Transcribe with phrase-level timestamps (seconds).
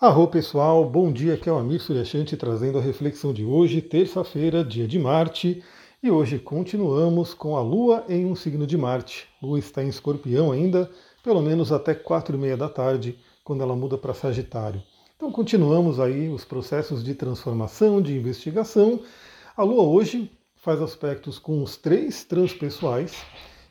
[0.00, 4.64] Arro pessoal, bom dia, aqui é o Amir Suryashanti trazendo a reflexão de hoje, terça-feira,
[4.64, 5.62] dia de Marte,
[6.02, 9.28] e hoje continuamos com a Lua em um signo de Marte.
[9.42, 10.90] Lua está em escorpião ainda,
[11.22, 14.82] pelo menos até quatro e meia da tarde, quando ela muda para Sagitário.
[15.14, 19.00] Então continuamos aí os processos de transformação, de investigação.
[19.54, 23.22] A Lua hoje faz aspectos com os três transpessoais,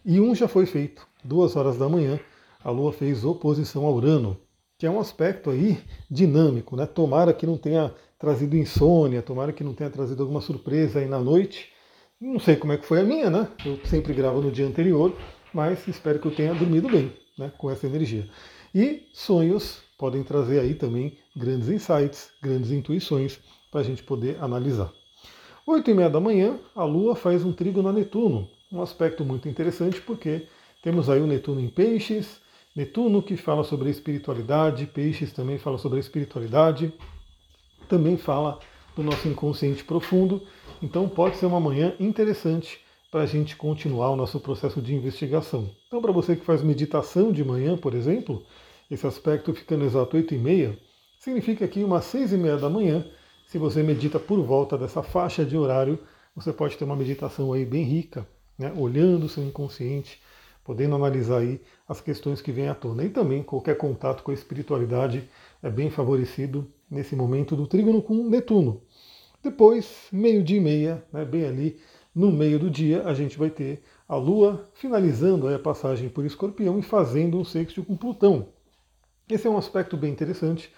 [0.05, 2.20] e um já foi feito, duas horas da manhã,
[2.64, 4.38] a Lua fez oposição a Urano
[4.80, 5.77] que é um aspecto aí
[6.09, 6.86] dinâmico, né?
[6.86, 11.19] Tomara que não tenha trazido insônia, tomara que não tenha trazido alguma surpresa aí na
[11.19, 11.69] noite.
[12.19, 13.50] Não sei como é que foi a minha, né?
[13.65, 15.14] Eu sempre gravo no dia anterior,
[15.54, 17.52] mas espero que eu tenha dormido bem, né?
[17.57, 18.29] Com essa energia.
[18.74, 23.38] E sonhos podem trazer aí também grandes insights, grandes intuições
[23.69, 24.93] para a gente poder analisar.
[25.68, 29.50] Oito e meia da manhã, a Lua faz um trigo na Netuno, um aspecto muito
[29.50, 30.47] interessante porque
[30.82, 32.39] temos aí o Netuno em peixes,
[32.75, 36.94] Netuno que fala sobre espiritualidade, Peixes também fala sobre espiritualidade,
[37.88, 38.59] também fala
[38.95, 40.41] do nosso inconsciente profundo.
[40.81, 42.79] Então pode ser uma manhã interessante
[43.11, 45.69] para a gente continuar o nosso processo de investigação.
[45.88, 48.44] Então, para você que faz meditação de manhã, por exemplo,
[48.89, 50.79] esse aspecto ficando exato 8 e meia,
[51.17, 53.05] significa que umas 6 e meia da manhã,
[53.47, 55.99] se você medita por volta dessa faixa de horário,
[56.35, 58.72] você pode ter uma meditação aí bem rica, né?
[58.77, 60.22] olhando o seu inconsciente,
[60.63, 63.03] podendo analisar aí as questões que vêm à tona.
[63.03, 65.27] E também qualquer contato com a espiritualidade
[65.61, 68.81] é bem favorecido nesse momento do trígono com Netuno.
[69.41, 71.79] Depois, meio-dia e meia, né, bem ali
[72.13, 76.77] no meio do dia, a gente vai ter a Lua finalizando a passagem por Escorpião
[76.79, 78.49] e fazendo um sexto com Plutão.
[79.29, 80.73] Esse é um aspecto bem interessante.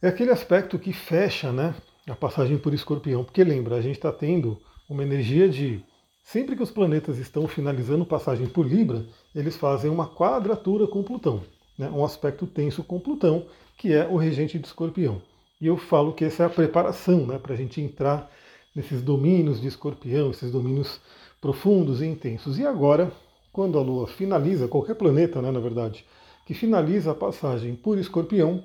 [0.00, 1.74] É aquele aspecto que fecha né,
[2.08, 5.84] a passagem por Escorpião, porque lembra, a gente está tendo uma energia de
[6.30, 9.02] Sempre que os planetas estão finalizando passagem por Libra,
[9.34, 11.42] eles fazem uma quadratura com Plutão,
[11.78, 11.88] né?
[11.88, 13.46] um aspecto tenso com Plutão,
[13.78, 15.22] que é o regente de Escorpião.
[15.58, 18.30] E eu falo que essa é a preparação né, para a gente entrar
[18.76, 21.00] nesses domínios de Escorpião, esses domínios
[21.40, 22.58] profundos e intensos.
[22.58, 23.10] E agora,
[23.50, 26.04] quando a Lua finaliza, qualquer planeta, né, na verdade,
[26.44, 28.62] que finaliza a passagem por Escorpião,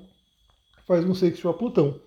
[0.86, 1.98] faz um sexto a Plutão.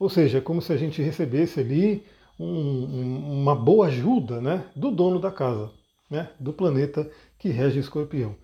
[0.00, 2.04] Ou seja, é como se a gente recebesse ali
[2.38, 5.70] um, uma boa ajuda né, do dono da casa,
[6.10, 8.34] né, do planeta que rege escorpião.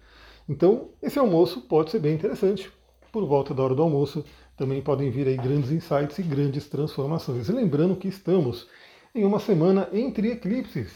[0.49, 2.71] Então, esse almoço pode ser bem interessante.
[3.11, 4.25] Por volta da hora do almoço,
[4.57, 7.49] também podem vir aí grandes insights e grandes transformações.
[7.49, 8.67] E lembrando que estamos
[9.15, 10.93] em uma semana entre eclipses.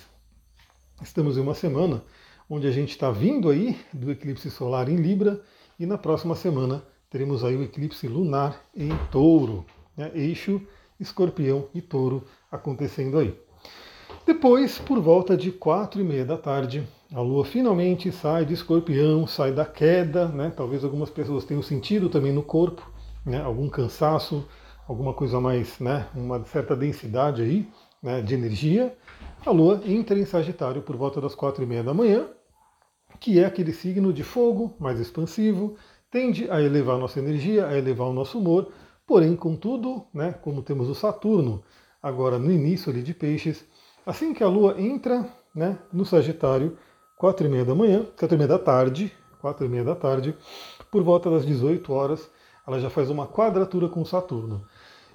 [1.02, 2.02] Estamos em uma semana
[2.48, 5.42] onde a gente está vindo aí do eclipse solar em Libra
[5.78, 10.60] e na próxima semana teremos aí o eclipse lunar em Touro, né, eixo
[10.98, 13.38] Escorpião e Touro acontecendo aí.
[14.26, 19.26] Depois, por volta de quatro e meia da tarde, a Lua finalmente sai de Escorpião,
[19.26, 20.52] sai da queda, né?
[20.56, 22.90] Talvez algumas pessoas tenham sentido também no corpo,
[23.24, 23.40] né?
[23.40, 24.44] Algum cansaço,
[24.88, 26.08] alguma coisa mais, né?
[26.14, 27.68] Uma certa densidade aí,
[28.02, 28.20] né?
[28.20, 28.96] De energia.
[29.44, 32.26] A Lua entra em Sagitário por volta das quatro e meia da manhã,
[33.20, 35.76] que é aquele signo de fogo, mais expansivo,
[36.10, 38.72] tende a elevar a nossa energia, a elevar o nosso humor,
[39.06, 41.62] Porém, contudo, né, como temos o Saturno
[42.02, 43.64] agora no início ali de Peixes,
[44.04, 46.76] assim que a Lua entra né, no Sagitário,
[47.16, 50.36] quatro e meia da manhã, quatro e meia da tarde, quatro e meia da tarde,
[50.90, 52.30] por volta das 18 horas,
[52.66, 54.66] ela já faz uma quadratura com Saturno.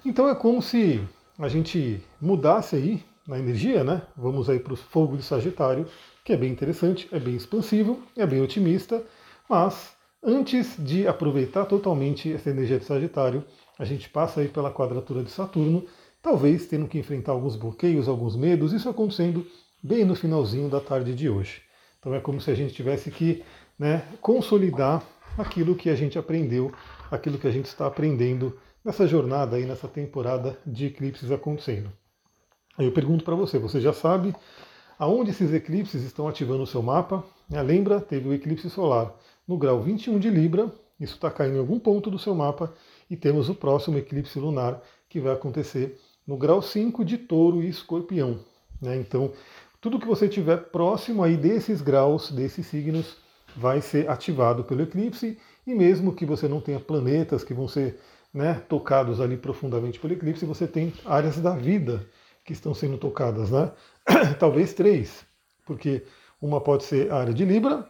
[0.04, 1.06] Então é como se
[1.38, 4.02] a gente mudasse aí na energia, né?
[4.16, 5.86] Vamos aí para o fogo de Sagitário,
[6.24, 9.04] que é bem interessante, é bem expansivo, é bem otimista,
[9.48, 9.92] mas
[10.22, 13.44] antes de aproveitar totalmente essa energia de Sagitário,
[13.82, 15.84] a gente passa aí pela quadratura de Saturno,
[16.22, 19.44] talvez tendo que enfrentar alguns bloqueios, alguns medos, isso acontecendo
[19.82, 21.62] bem no finalzinho da tarde de hoje.
[21.98, 23.42] Então é como se a gente tivesse que
[23.76, 25.02] né, consolidar
[25.36, 26.72] aquilo que a gente aprendeu,
[27.10, 31.90] aquilo que a gente está aprendendo nessa jornada aí, nessa temporada de eclipses acontecendo.
[32.78, 34.32] Eu pergunto para você, você já sabe
[34.96, 37.24] aonde esses eclipses estão ativando o seu mapa?
[37.50, 39.12] Lembra, teve o eclipse solar
[39.46, 42.72] no grau 21 de Libra, isso está caindo em algum ponto do seu mapa,
[43.12, 47.68] e temos o próximo eclipse lunar que vai acontecer no grau 5 de touro e
[47.68, 48.40] escorpião.
[48.80, 48.96] Né?
[48.96, 49.30] Então,
[49.82, 53.18] tudo que você tiver próximo aí desses graus, desses signos,
[53.54, 58.00] vai ser ativado pelo eclipse, e mesmo que você não tenha planetas que vão ser
[58.32, 62.08] né, tocados ali profundamente pelo eclipse, você tem áreas da vida
[62.42, 63.70] que estão sendo tocadas, né?
[64.40, 65.22] Talvez três,
[65.66, 66.02] porque
[66.40, 67.86] uma pode ser a área de Libra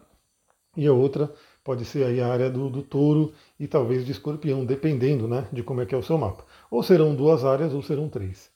[0.77, 1.33] e a outra
[1.65, 5.63] pode ser aí a área do, do touro e talvez de escorpião, dependendo né, de
[5.63, 6.45] como é que é o seu mapa.
[6.71, 8.51] Ou serão duas áreas ou serão três.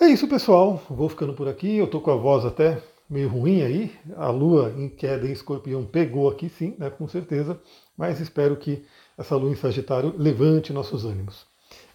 [0.00, 0.82] É isso, pessoal.
[0.90, 1.76] Vou ficando por aqui.
[1.76, 3.92] Eu tô com a voz até meio ruim aí.
[4.16, 7.58] A lua em queda em escorpião pegou aqui sim, né, com certeza.
[7.96, 8.84] Mas espero que
[9.16, 11.46] essa lua em Sagitário levante nossos ânimos.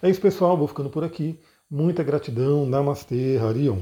[0.02, 0.56] É isso, pessoal.
[0.56, 1.38] Vou ficando por aqui.
[1.70, 2.66] Muita gratidão.
[2.66, 3.80] Namastê, Harion.